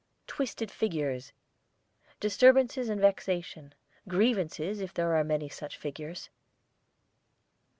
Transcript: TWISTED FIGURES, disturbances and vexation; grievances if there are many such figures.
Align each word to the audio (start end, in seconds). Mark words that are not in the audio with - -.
TWISTED 0.25 0.71
FIGURES, 0.71 1.31
disturbances 2.19 2.89
and 2.89 2.99
vexation; 2.99 3.75
grievances 4.07 4.81
if 4.81 4.95
there 4.95 5.15
are 5.15 5.23
many 5.23 5.47
such 5.47 5.77
figures. 5.77 6.31